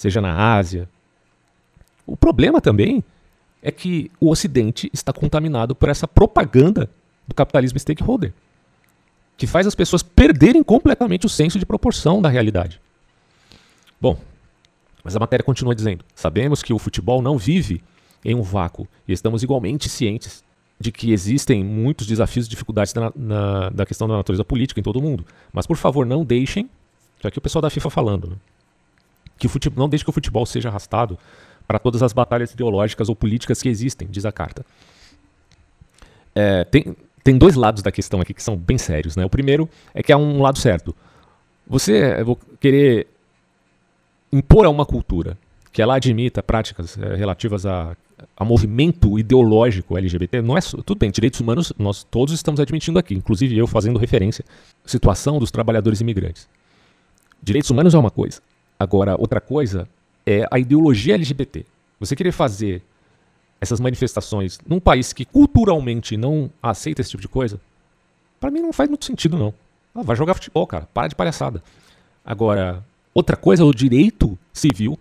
[0.00, 0.88] seja na Ásia,
[2.06, 3.04] o problema também
[3.62, 6.88] é que o Ocidente está contaminado por essa propaganda
[7.28, 8.32] do capitalismo stakeholder,
[9.36, 12.80] que faz as pessoas perderem completamente o senso de proporção da realidade.
[14.00, 14.18] Bom,
[15.04, 17.84] mas a matéria continua dizendo: sabemos que o futebol não vive
[18.24, 20.42] em um vácuo e estamos igualmente cientes
[20.80, 24.82] de que existem muitos desafios e dificuldades na, na, da questão da natureza política em
[24.82, 25.26] todo o mundo.
[25.52, 26.70] Mas, por favor, não deixem,
[27.22, 28.36] já aqui o pessoal da FIFA falando, né,
[29.40, 31.18] que futebol, não deixe que o futebol seja arrastado
[31.66, 34.64] para todas as batalhas ideológicas ou políticas que existem, diz a carta.
[36.34, 39.16] É, tem, tem dois lados da questão aqui que são bem sérios.
[39.16, 39.24] Né?
[39.24, 40.94] O primeiro é que há um lado certo.
[41.66, 42.16] Você
[42.60, 43.06] querer
[44.32, 45.38] impor a uma cultura
[45.72, 47.96] que ela admita práticas é, relativas a,
[48.36, 53.14] a movimento ideológico LGBT, não é tudo bem, direitos humanos nós todos estamos admitindo aqui,
[53.14, 54.44] inclusive eu fazendo referência
[54.84, 56.48] à situação dos trabalhadores imigrantes.
[57.42, 58.40] Direitos humanos é uma coisa.
[58.80, 59.86] Agora, outra coisa
[60.24, 61.66] é a ideologia LGBT.
[62.00, 62.82] Você querer fazer
[63.60, 67.60] essas manifestações num país que culturalmente não aceita esse tipo de coisa,
[68.40, 69.52] para mim não faz muito sentido, não.
[69.94, 70.88] Ah, vai jogar futebol, cara.
[70.94, 71.62] Para de palhaçada.
[72.24, 74.98] Agora, outra coisa é o direito civil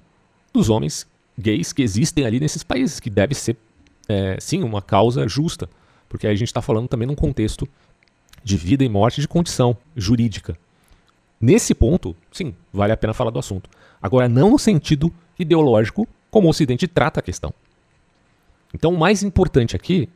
[0.51, 3.55] dos homens gays que existem ali nesses países, que deve ser,
[4.09, 5.69] é, sim, uma causa justa.
[6.09, 7.65] Porque aí a gente está falando também num contexto
[8.43, 10.57] de vida e morte de condição jurídica.
[11.39, 13.69] Nesse ponto, sim, vale a pena falar do assunto.
[14.01, 17.53] Agora, não no sentido ideológico como o Ocidente trata a questão.
[18.73, 20.09] Então, o mais importante aqui,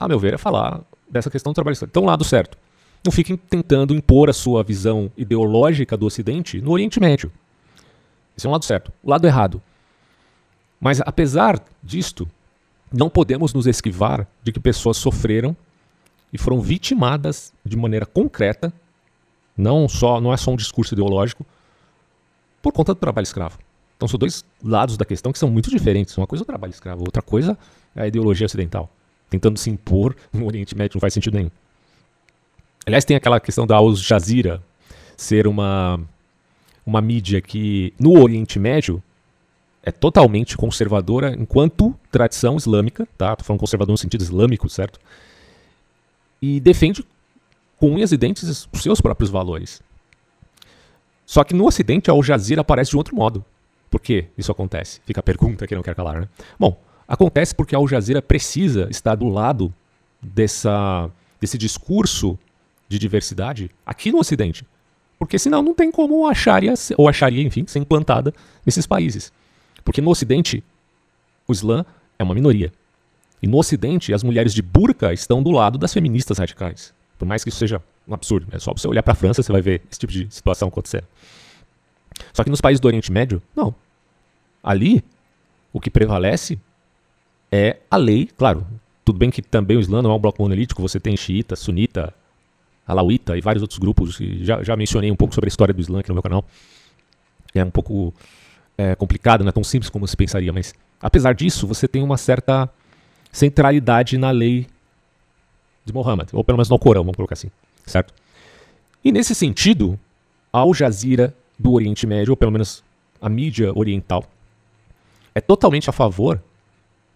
[0.00, 1.90] a meu ver, é falar dessa questão do trabalho escravo.
[1.90, 2.56] Então, lado certo.
[3.04, 7.32] Não fiquem tentando impor a sua visão ideológica do Ocidente no Oriente Médio.
[8.36, 8.92] Esse é um lado certo.
[9.02, 9.60] O lado errado.
[10.80, 12.28] Mas, apesar disto,
[12.92, 15.56] não podemos nos esquivar de que pessoas sofreram
[16.32, 18.72] e foram vitimadas de maneira concreta,
[19.56, 21.44] não só não é só um discurso ideológico,
[22.60, 23.58] por conta do trabalho escravo.
[23.96, 26.16] Então são dois lados da questão que são muito diferentes.
[26.16, 27.56] Uma coisa é o trabalho escravo, outra coisa
[27.94, 28.90] é a ideologia ocidental,
[29.28, 31.50] tentando se impor no Oriente Médio, não faz sentido nenhum.
[32.84, 34.60] Aliás, tem aquela questão da Al Jazeera
[35.16, 36.00] ser uma,
[36.84, 39.02] uma mídia que, no Oriente Médio,
[39.84, 43.34] é totalmente conservadora enquanto tradição islâmica, tá?
[43.36, 44.98] Tô falando conservador no sentido islâmico, certo?
[46.40, 47.04] E defende
[47.82, 49.82] com unhas e dentes os seus próprios valores.
[51.26, 53.44] Só que no Ocidente a Al Jazeera aparece de outro modo.
[53.90, 55.00] Por que isso acontece?
[55.04, 56.28] Fica a pergunta que não quer calar, né?
[56.56, 59.74] Bom, acontece porque a Al Jazeera precisa estar do lado
[60.22, 62.38] dessa, desse discurso
[62.88, 64.64] de diversidade aqui no Ocidente.
[65.18, 68.32] Porque senão não tem como a Sharia, ou a Sharia, enfim, ser implantada
[68.64, 69.32] nesses países.
[69.84, 70.62] Porque no Ocidente,
[71.48, 71.84] o Islã
[72.16, 72.72] é uma minoria.
[73.42, 76.94] E no Ocidente, as mulheres de burca estão do lado das feministas radicais.
[77.22, 78.48] Por mais que isso seja um absurdo.
[78.50, 81.04] É só você olhar para a França, você vai ver esse tipo de situação acontecer.
[82.32, 83.72] Só que nos países do Oriente Médio, não.
[84.60, 85.04] Ali,
[85.72, 86.58] o que prevalece
[87.52, 88.66] é a lei, claro.
[89.04, 92.12] Tudo bem que também o Islã não é um bloco monolítico, você tem xiita, sunita,
[92.84, 94.18] alauíta e vários outros grupos.
[94.40, 96.44] já, já mencionei um pouco sobre a história do Islã aqui no meu canal.
[97.54, 98.12] É um pouco
[98.76, 102.16] é, complicado, não é tão simples como se pensaria, mas apesar disso, você tem uma
[102.16, 102.68] certa
[103.30, 104.66] centralidade na lei
[105.84, 107.50] de Muhammad, ou pelo menos no Corão, vamos colocar assim
[107.86, 108.14] certo?
[109.04, 109.98] E nesse sentido,
[110.52, 112.82] a Al Jazeera do Oriente Médio, ou pelo menos
[113.20, 114.24] a mídia oriental,
[115.34, 116.42] é totalmente a favor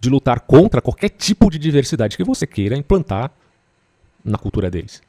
[0.00, 3.31] de lutar contra qualquer tipo de diversidade que você queira implantar
[4.24, 5.02] na cultura deles.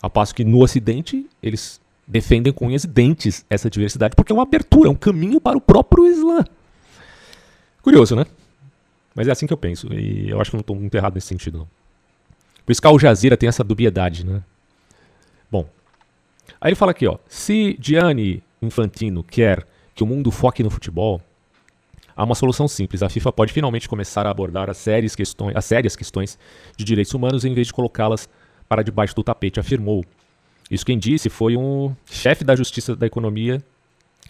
[0.00, 4.34] Ao passo que no Ocidente, eles defendem com unhas e dentes essa diversidade, porque é
[4.34, 6.44] uma abertura, é um caminho para o próprio Islã.
[7.82, 8.26] Curioso, né?
[9.14, 11.26] Mas é assim que eu penso, e eu acho que não estou muito errado nesse
[11.26, 11.79] sentido, não.
[12.70, 14.44] Por isso que Al Jazeera tem essa dubiedade, né?
[15.50, 15.68] Bom,
[16.60, 21.20] aí ele fala aqui, ó, se Gianni Infantino quer que o mundo foque no futebol,
[22.14, 23.02] há uma solução simples.
[23.02, 26.38] A FIFA pode finalmente começar a abordar as sérias questões, as sérias questões
[26.76, 28.28] de direitos humanos em vez de colocá-las
[28.68, 30.04] para debaixo do tapete, afirmou.
[30.70, 33.60] Isso quem disse foi um chefe da Justiça da Economia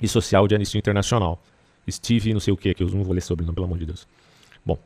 [0.00, 1.42] e Social de Anistia Internacional.
[1.90, 3.84] Steve não sei o que, que eu não vou ler sobre, não, pelo amor de
[3.84, 4.08] Deus.
[4.64, 4.78] Bom,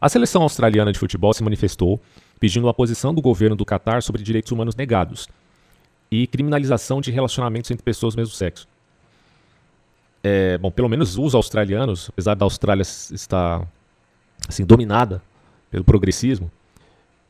[0.00, 2.00] a seleção australiana de futebol se manifestou
[2.38, 5.28] pedindo a posição do governo do Catar sobre direitos humanos negados
[6.10, 8.66] e criminalização de relacionamentos entre pessoas do mesmo sexo.
[10.22, 13.66] É, bom, pelo menos os australianos, apesar da Austrália estar
[14.48, 15.22] assim dominada
[15.70, 16.50] pelo progressismo,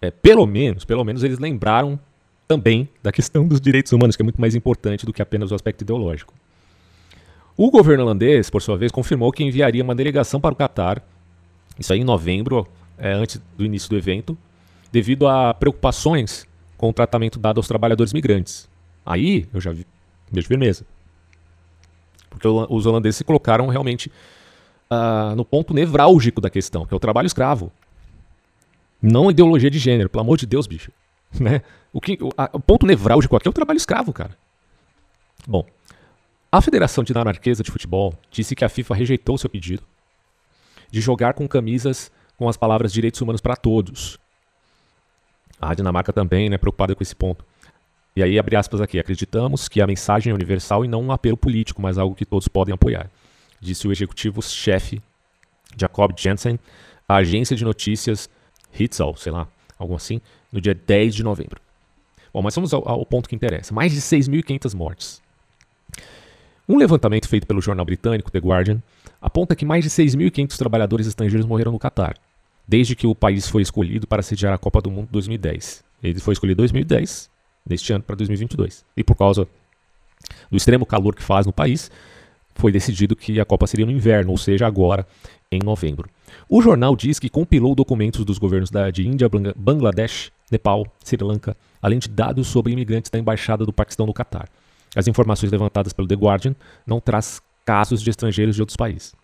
[0.01, 1.99] é, pelo menos, pelo menos eles lembraram
[2.49, 5.55] também da questão dos direitos humanos, que é muito mais importante do que apenas o
[5.55, 6.35] aspecto ideológico.
[7.57, 11.03] O governo holandês, por sua vez, confirmou que enviaria uma delegação para o Catar,
[11.81, 14.37] isso aí em novembro, é, antes do início do evento,
[14.93, 18.69] devido a preocupações com o tratamento dado aos trabalhadores migrantes.
[19.05, 19.87] Aí eu já vi,
[20.31, 20.85] vejo firmeza.
[22.29, 24.13] Porque os holandeses se colocaram realmente
[24.91, 27.73] uh, no ponto nevrálgico da questão, que é o trabalho escravo.
[29.01, 30.93] Não ideologia de gênero, pelo amor de Deus, bicho.
[31.41, 31.63] Né?
[31.93, 34.37] O, que, o, a, o ponto nevrálgico aqui é o trabalho escravo, cara.
[35.47, 35.65] Bom,
[36.51, 39.85] a Federação Dinamarquesa de Futebol disse que a FIFA rejeitou seu pedido
[40.91, 44.19] de jogar com camisas com as palavras direitos humanos para todos.
[45.61, 47.45] A Dinamarca também, né, preocupada com esse ponto.
[48.17, 51.37] E aí, abre aspas aqui, acreditamos que a mensagem é universal e não um apelo
[51.37, 53.11] político, mas algo que todos podem apoiar,
[53.61, 55.01] disse o executivo-chefe
[55.77, 56.59] Jacob Jensen
[57.09, 58.29] à agência de notícias
[58.79, 59.47] Hitzal, sei lá,
[59.79, 61.61] algo assim, no dia 10 de novembro.
[62.33, 63.75] Bom, mas vamos ao, ao ponto que interessa.
[63.75, 65.23] Mais de 6.500 mortes.
[66.71, 68.81] Um levantamento feito pelo jornal britânico The Guardian
[69.21, 72.17] aponta que mais de 6.500 trabalhadores estrangeiros morreram no Catar,
[72.65, 75.83] desde que o país foi escolhido para sediar a Copa do Mundo 2010.
[76.01, 77.29] Ele foi escolhido em 2010,
[77.69, 78.85] neste ano para 2022.
[78.97, 79.49] E por causa
[80.49, 81.91] do extremo calor que faz no país,
[82.55, 85.05] foi decidido que a Copa seria no inverno, ou seja, agora,
[85.51, 86.09] em novembro.
[86.49, 91.57] O jornal diz que compilou documentos dos governos da, de Índia, Bangladesh, Nepal, Sri Lanka,
[91.83, 94.49] além de dados sobre imigrantes da Embaixada do Paquistão no Catar.
[94.95, 96.55] As informações levantadas pelo The Guardian
[96.87, 99.15] não traz casos de estrangeiros de outros países.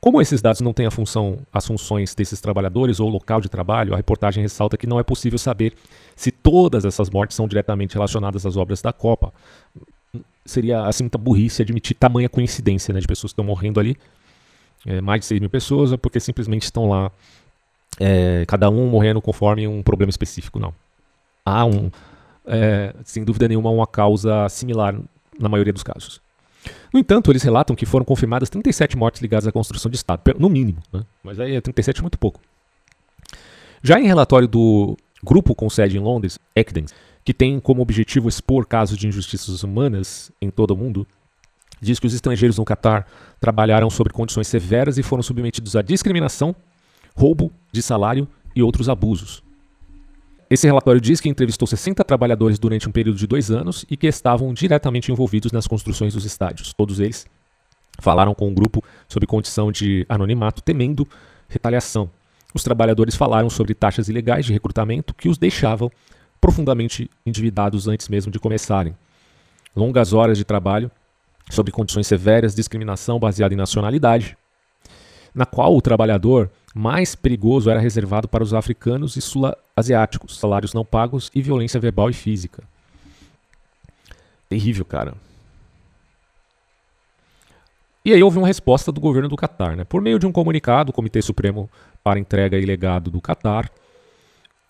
[0.00, 3.96] Como esses dados não têm função, as funções desses trabalhadores ou local de trabalho, a
[3.96, 5.74] reportagem ressalta que não é possível saber
[6.14, 9.32] se todas essas mortes são diretamente relacionadas às obras da Copa.
[10.44, 13.96] Seria assim muita burrice admitir tamanha coincidência né, de pessoas que estão morrendo ali,
[14.84, 17.10] é, mais de 6 mil pessoas, porque simplesmente estão lá,
[17.98, 20.58] é, cada um morrendo conforme um problema específico.
[20.58, 20.72] Não.
[21.44, 21.90] Há um,
[22.46, 24.98] é, sem dúvida nenhuma, uma causa similar
[25.38, 26.20] na maioria dos casos.
[26.92, 30.48] No entanto, eles relatam que foram confirmadas 37 mortes ligadas à construção de Estado, no
[30.48, 31.02] mínimo, né?
[31.22, 32.40] mas aí 37 é muito pouco.
[33.82, 36.92] Já em relatório do grupo com sede em Londres, ECDENS,
[37.24, 41.06] que tem como objetivo expor casos de injustiças humanas em todo o mundo,
[41.80, 43.06] diz que os estrangeiros no Catar
[43.40, 46.54] trabalharam sob condições severas e foram submetidos à discriminação,
[47.14, 49.42] roubo de salário e outros abusos.
[50.48, 54.06] Esse relatório diz que entrevistou 60 trabalhadores durante um período de dois anos e que
[54.06, 56.72] estavam diretamente envolvidos nas construções dos estádios.
[56.72, 57.26] Todos eles
[57.98, 61.06] falaram com o grupo sob condição de anonimato, temendo
[61.48, 62.08] retaliação.
[62.54, 65.90] Os trabalhadores falaram sobre taxas ilegais de recrutamento que os deixavam
[66.40, 68.96] profundamente endividados antes mesmo de começarem.
[69.74, 70.90] Longas horas de trabalho,
[71.50, 74.36] sob condições severas, discriminação baseada em nacionalidade,
[75.36, 80.82] na qual o trabalhador mais perigoso era reservado para os africanos e sul-asiáticos, salários não
[80.82, 82.64] pagos e violência verbal e física.
[84.48, 85.12] Terrível, cara.
[88.02, 89.84] E aí houve uma resposta do governo do Catar, né?
[89.84, 91.68] Por meio de um comunicado, o Comitê Supremo
[92.02, 93.70] para Entrega e Legado do Catar,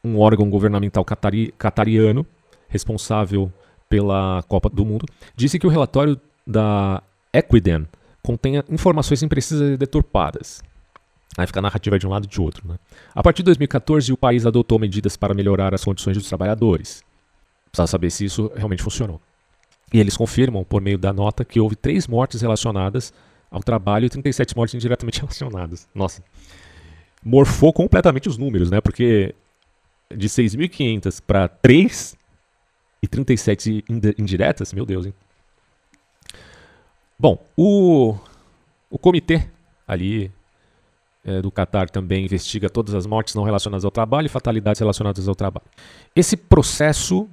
[0.02, 2.26] um órgão governamental catari catariano
[2.68, 3.52] responsável
[3.88, 5.06] pela Copa do Mundo,
[5.36, 7.02] disse que o relatório da
[7.32, 7.86] Equidem
[8.26, 10.60] contém informações imprecisas e deturpadas.
[11.38, 12.66] Aí fica a narrativa de um lado e de outro.
[12.66, 12.76] Né?
[13.14, 17.04] A partir de 2014, o país adotou medidas para melhorar as condições dos trabalhadores.
[17.70, 19.20] Precisa saber se isso realmente funcionou.
[19.92, 23.12] E eles confirmam, por meio da nota, que houve três mortes relacionadas
[23.48, 25.86] ao trabalho e 37 mortes indiretamente relacionadas.
[25.94, 26.20] Nossa.
[27.24, 28.80] Morfou completamente os números, né?
[28.80, 29.36] Porque
[30.12, 32.16] de 6.500 para 3
[33.02, 33.84] e 37
[34.18, 35.14] indiretas, meu Deus, hein?
[37.18, 38.14] Bom, o,
[38.90, 39.48] o comitê
[39.88, 40.30] ali
[41.24, 45.26] é, do Qatar também investiga todas as mortes não relacionadas ao trabalho e fatalidades relacionadas
[45.26, 45.66] ao trabalho.
[46.14, 47.28] Esse processo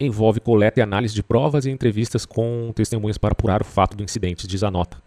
[0.00, 4.02] envolve coleta e análise de provas e entrevistas com testemunhas para apurar o fato do
[4.02, 5.02] incidente, diz a nota.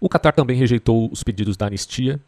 [0.00, 2.20] O Qatar também rejeitou os pedidos da anistia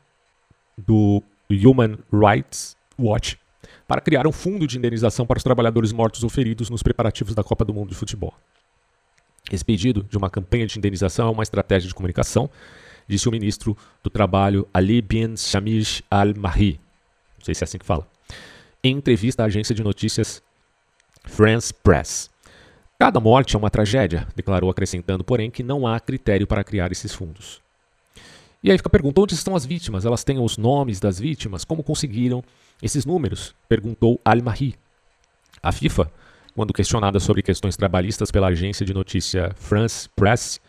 [0.79, 3.37] do Human Rights Watch
[3.89, 7.43] para criar um fundo de indenização para os trabalhadores mortos ou feridos nos preparativos da
[7.43, 8.33] Copa do Mundo de Futebol.
[9.51, 12.49] Esse pedido de uma campanha de indenização é uma estratégia de comunicação,
[13.07, 16.81] disse o ministro do Trabalho Ali bin Shamish Al-Mahri,
[17.39, 18.07] não sei se é assim que fala,
[18.83, 20.43] em entrevista à agência de notícias
[21.25, 22.31] France Press.
[22.99, 27.13] Cada morte é uma tragédia, declarou acrescentando, porém, que não há critério para criar esses
[27.13, 27.61] fundos.
[28.63, 30.07] E aí fica a pergunta: onde estão as vítimas?
[30.07, 31.65] Elas têm os nomes das vítimas?
[31.65, 32.43] Como conseguiram
[32.83, 33.55] esses números?
[33.69, 34.75] Perguntou Al-Mahri.
[35.63, 36.11] A FIFA,
[36.55, 40.61] quando questionada sobre questões trabalhistas pela agência de notícia France Press,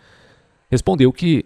[0.70, 1.46] respondeu que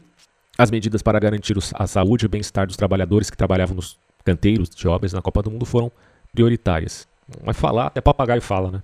[0.57, 4.69] as medidas para garantir a saúde e o bem-estar dos trabalhadores que trabalhavam nos canteiros
[4.69, 5.91] de obras na Copa do Mundo foram
[6.33, 7.07] prioritárias.
[7.43, 8.83] Mas falar, até papagaio fala, né?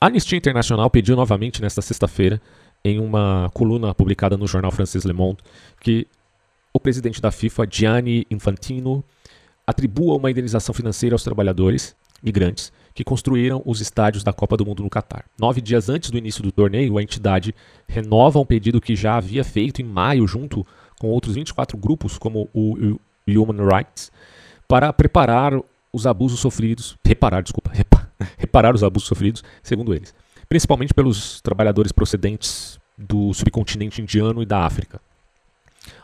[0.00, 2.40] A Anistia Internacional pediu novamente nesta sexta-feira
[2.84, 5.38] em uma coluna publicada no jornal francês Le Monde
[5.80, 6.06] que
[6.72, 9.02] o presidente da FIFA, Gianni Infantino,
[9.66, 14.82] atribua uma indenização financeira aos trabalhadores migrantes que construíram os estádios da Copa do Mundo
[14.82, 15.24] no Catar.
[15.38, 17.54] Nove dias antes do início do torneio, a entidade
[17.86, 20.66] renova um pedido que já havia feito em maio, junto
[20.98, 24.10] com outros 24 grupos, como o Human Rights,
[24.66, 25.52] para preparar
[25.92, 27.70] os abusos sofridos, reparar, desculpa,
[28.36, 30.12] reparar os abusos sofridos, segundo eles
[30.48, 35.00] principalmente pelos trabalhadores procedentes do subcontinente indiano e da África.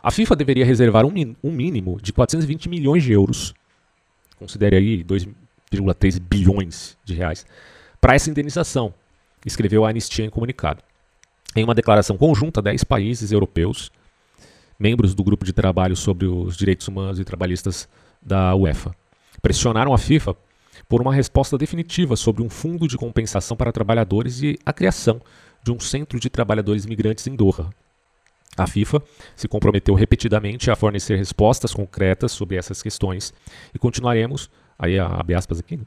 [0.00, 3.52] A FIFA deveria reservar um, um mínimo de 420 milhões de euros,
[4.38, 5.02] considere aí
[5.72, 7.46] 2,3 bilhões de reais,
[8.00, 8.92] para essa indenização,
[9.46, 10.82] escreveu a Anistia em comunicado.
[11.56, 13.90] Em uma declaração conjunta, 10 países europeus,
[14.78, 17.88] membros do grupo de trabalho sobre os direitos humanos e trabalhistas
[18.20, 18.94] da UEFA,
[19.40, 20.36] pressionaram a FIFA
[20.88, 25.20] por uma resposta definitiva sobre um fundo de compensação para trabalhadores e a criação
[25.62, 27.70] de um centro de trabalhadores imigrantes em Doha.
[28.56, 29.02] A FIFA
[29.34, 33.32] se comprometeu repetidamente a fornecer respostas concretas sobre essas questões
[33.74, 34.48] e continuaremos,
[34.78, 35.84] aí abre aspas aqui, né,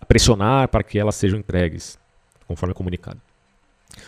[0.00, 1.98] a pressionar para que elas sejam entregues,
[2.46, 3.20] conforme comunicado.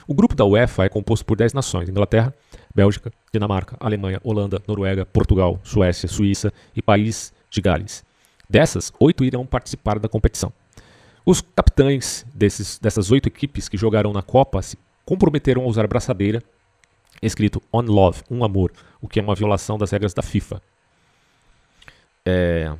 [0.08, 2.34] O grupo da UEFA é composto por 10 nações: Inglaterra,
[2.74, 8.04] Bélgica, Dinamarca, Alemanha, Holanda, Noruega, Portugal, Suécia, Suíça e País de Gales.
[8.48, 10.52] Dessas, oito irão participar da competição.
[11.24, 16.42] Os capitães desses, dessas oito equipes que jogarão na Copa se comprometeram a usar braçadeira
[17.22, 20.60] escrito On Love, um amor, o que é uma violação das regras da FIFA.
[22.24, 22.74] É...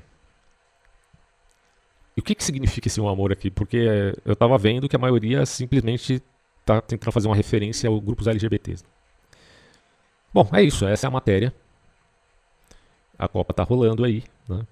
[2.16, 3.50] E o que, que significa esse um amor aqui?
[3.50, 6.22] Porque eu estava vendo que a maioria simplesmente
[6.60, 8.84] está tentando fazer uma referência aos grupos LGBTs.
[10.32, 11.52] Bom, é isso, essa é a matéria.
[13.18, 14.66] A Copa está rolando aí, né?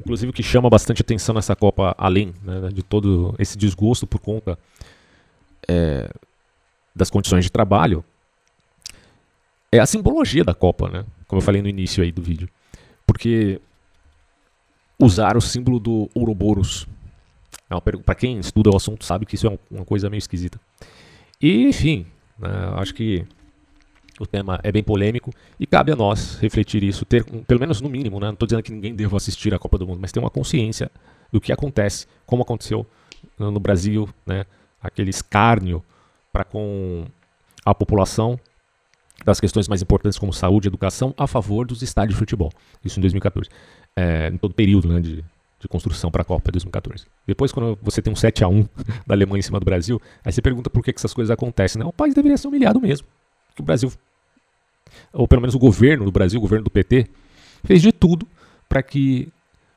[0.00, 4.18] inclusive o que chama bastante atenção nessa Copa, além né, de todo esse desgosto por
[4.18, 4.58] conta
[5.68, 6.10] é,
[6.94, 8.04] das condições de trabalho,
[9.70, 11.04] é a simbologia da Copa, né?
[11.28, 12.48] Como eu falei no início aí do vídeo.
[13.06, 13.60] Porque
[15.00, 16.86] usar o símbolo do Ouroboros,
[17.70, 20.60] é para quem estuda o assunto sabe que isso é uma coisa meio esquisita.
[21.40, 22.06] E, enfim,
[22.38, 23.24] né, acho que
[24.18, 27.88] o tema é bem polêmico e cabe a nós refletir isso, ter, pelo menos no
[27.88, 28.26] mínimo, né?
[28.26, 30.90] não estou dizendo que ninguém deva assistir a Copa do Mundo, mas ter uma consciência
[31.32, 32.86] do que acontece, como aconteceu
[33.38, 34.44] no Brasil, né?
[34.82, 35.82] aquele escárnio
[36.30, 37.06] para com
[37.64, 38.38] a população
[39.24, 42.50] das questões mais importantes como saúde e educação a favor dos estádios de futebol.
[42.84, 43.48] Isso em 2014.
[43.96, 45.24] É, em todo o período né, de,
[45.58, 47.06] de construção para a Copa de 2014.
[47.26, 48.62] Depois, quando você tem um 7 a 1
[49.06, 51.80] da Alemanha em cima do Brasil, aí você pergunta por que, que essas coisas acontecem.
[51.80, 51.84] Né?
[51.86, 53.06] O país deveria ser humilhado mesmo.
[53.58, 53.92] O Brasil
[55.12, 57.06] ou pelo menos o governo do Brasil, o governo do PT,
[57.64, 58.26] fez de tudo
[58.68, 59.28] para que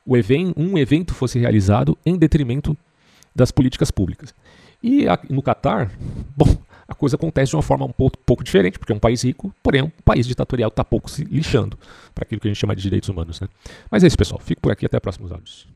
[0.05, 2.77] um evento fosse realizado em detrimento
[3.33, 4.33] das políticas públicas.
[4.81, 5.91] E no Catar,
[6.35, 6.57] bom,
[6.93, 9.53] a coisa acontece de uma forma um pouco, pouco diferente, porque é um país rico,
[9.61, 11.77] porém um país ditatorial está pouco se lixando
[12.13, 13.41] para aquilo que a gente chama de direitos humanos.
[13.41, 13.47] Né?
[13.91, 14.39] Mas é isso, pessoal.
[14.39, 15.67] Fico por aqui até próximos áudios.